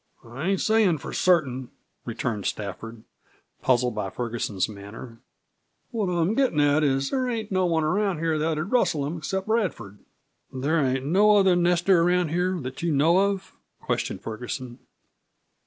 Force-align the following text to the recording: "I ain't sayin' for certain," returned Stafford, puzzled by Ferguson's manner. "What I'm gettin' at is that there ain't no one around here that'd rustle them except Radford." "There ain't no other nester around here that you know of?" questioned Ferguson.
"I 0.25 0.47
ain't 0.47 0.59
sayin' 0.61 0.97
for 0.97 1.13
certain," 1.13 1.69
returned 2.05 2.47
Stafford, 2.47 3.03
puzzled 3.61 3.93
by 3.93 4.09
Ferguson's 4.09 4.67
manner. 4.67 5.19
"What 5.91 6.07
I'm 6.09 6.33
gettin' 6.33 6.59
at 6.59 6.83
is 6.83 7.11
that 7.11 7.15
there 7.17 7.29
ain't 7.29 7.51
no 7.51 7.67
one 7.67 7.83
around 7.83 8.17
here 8.17 8.39
that'd 8.39 8.71
rustle 8.71 9.03
them 9.03 9.17
except 9.19 9.47
Radford." 9.47 9.99
"There 10.51 10.79
ain't 10.83 11.05
no 11.05 11.37
other 11.37 11.55
nester 11.55 12.01
around 12.01 12.29
here 12.29 12.59
that 12.61 12.81
you 12.81 12.91
know 12.91 13.19
of?" 13.29 13.53
questioned 13.79 14.21
Ferguson. 14.21 14.79